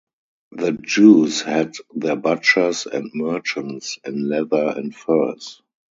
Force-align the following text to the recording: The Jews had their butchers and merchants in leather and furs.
The 0.53 0.71
Jews 0.71 1.43
had 1.43 1.75
their 1.95 2.15
butchers 2.15 2.87
and 2.87 3.11
merchants 3.13 3.99
in 4.03 4.27
leather 4.29 4.73
and 4.75 4.95
furs. 4.95 5.61